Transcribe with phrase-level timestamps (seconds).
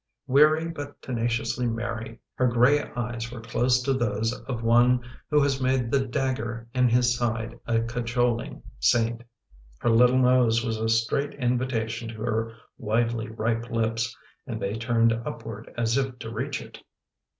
[0.25, 5.61] Weary but tenaciously merry, her gray eyes were close to those of one who has
[5.61, 9.21] made the dagger in his side a cajoling saint.
[9.77, 14.17] Her little nose was a straight invitation to her widely ripe lips
[14.47, 16.81] and they turned upward as if to reach it.